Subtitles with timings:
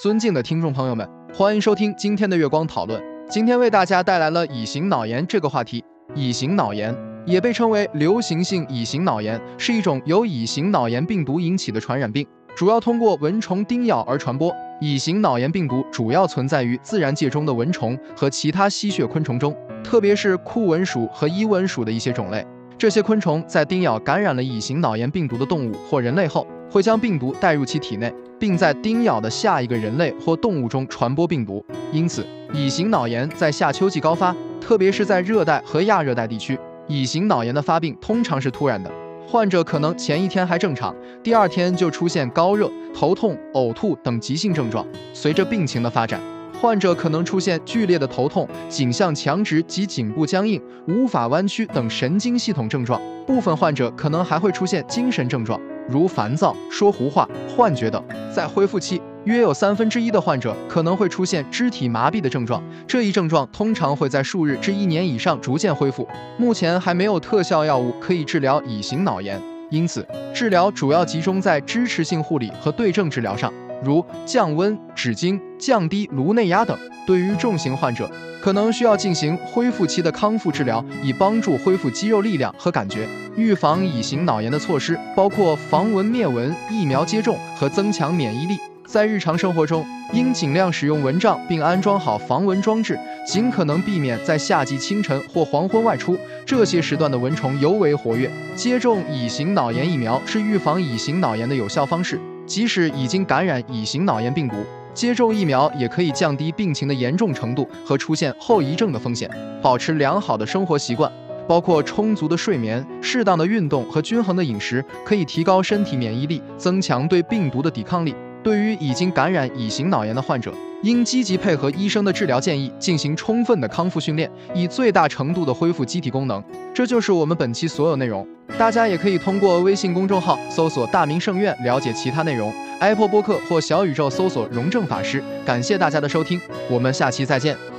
[0.00, 1.04] 尊敬的听众朋友们，
[1.34, 3.02] 欢迎收听今天的月光讨论。
[3.28, 5.84] 今天为大家带来了乙型脑炎这个话题。
[6.14, 6.94] 乙型脑炎
[7.26, 12.24] 也被称为流行性乙型脑炎，是一种由乙型脑炎病毒引起的传染病，
[12.54, 14.54] 主要通过蚊虫叮咬而传播。
[14.80, 19.52] 乙型脑炎病毒主要存在于自然界中的蚊虫和其他吸血昆虫中，
[19.82, 22.46] 特别是酷蚊属和伊蚊属的一些种类。
[22.78, 31.64] 这些昆虫在叮咬感染了乙型脑炎病毒的动物或人类后，会将病毒带入其体内，并在叮咬的下一个人类或动物中传播病毒。
[31.92, 36.58] 因此，乙型脑炎在夏秋季高发，特别是在热带和亚热带地区。
[36.86, 38.90] 乙型脑炎的发病通常是突然的，
[39.26, 44.86] 患者可能前一天还正常，第二天就出现高热、头痛、呕吐等急性症状。
[45.12, 46.20] 随着病情的发展，
[46.60, 53.00] 患者可能出现剧烈的头痛、颈项强直及颈部僵硬、无法弯曲等神经系统症状。
[53.26, 58.02] 部分患者可能还会出现精神症状，如烦躁、说胡话、幻觉等。
[58.34, 66.06] 在恢复期，约有三分之一的患者可能会出现肢体麻痹的症状，这一症状通常会在数日至一年以上逐渐恢复。
[66.36, 73.52] 目前还没有特效药物可以治疗乙型脑炎，因此治疗主要集中在支持性护理和对症治疗上。
[73.82, 76.76] 如降温、止惊、降低颅内压等。
[77.06, 78.10] 对于重型患者，
[78.42, 83.08] 可能需要进行恢复期的康复治疗，以帮助恢复肌肉力量和感觉。
[83.38, 88.58] 预防乙型脑炎的措施包括防蚊灭蚊、疫苗接种和增强免疫力。
[88.84, 98.28] 在日常生活中，应尽量使用蚊帐，并安装好防蚊装置，尽可能避免在夏季清晨或黄昏外出，这些时段的蚊虫尤为活跃。
[98.56, 102.18] 接种乙型脑炎疫苗是预防乙型脑炎的有效方式。
[102.44, 104.56] 即使已经感染乙型脑炎病毒，
[104.94, 109.30] 接种疫苗也可以降低病情的严重程度和出现后遗症的风险。
[109.62, 111.12] 保持良好的生活习惯，
[111.48, 118.14] 包括充足的睡眠、适当的运动和均衡的饮食，可以提高身体免疫力，增强对病毒的抵抗力。
[118.40, 126.42] 对于已经感染乙型脑炎的患者，应积极配合医生的治疗建议，进行充分的康复训练，以最大程度的恢复机体功能。
[126.72, 128.26] 这就是我们本期所有内容。
[128.56, 135.22] 大家也可以通过微信公众号搜索“大明圣院”了解其他内容，Apple 播客或小宇宙搜索“荣正法师”。
[135.44, 137.77] 感谢大家的收听，我们下期再见。